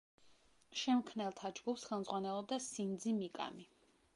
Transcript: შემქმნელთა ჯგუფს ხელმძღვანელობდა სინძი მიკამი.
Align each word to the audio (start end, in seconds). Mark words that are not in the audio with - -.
შემქმნელთა 0.83 1.51
ჯგუფს 1.59 1.85
ხელმძღვანელობდა 1.91 2.59
სინძი 2.69 3.15
მიკამი. 3.21 3.71